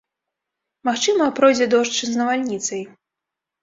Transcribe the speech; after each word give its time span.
Магчыма, 0.89 1.29
пройдзе 1.41 1.71
дождж 1.77 1.97
з 2.05 2.11
навальніцай. 2.25 2.81